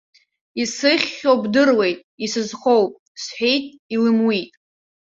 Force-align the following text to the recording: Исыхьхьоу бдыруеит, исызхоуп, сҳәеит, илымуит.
Исыхьхьоу 0.61 1.37
бдыруеит, 1.43 1.99
исызхоуп, 2.25 2.91
сҳәеит, 3.23 3.65
илымуит. 3.93 4.51